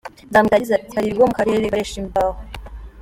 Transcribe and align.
Nzamwita 0.29 0.55
yagize 0.55 0.73
ati 0.75 0.93
"Hari 0.95 1.05
ibigo 1.07 1.29
mu 1.29 1.35
karere 1.37 1.63
bikoresha 1.65 1.95
imbaho. 2.03 2.39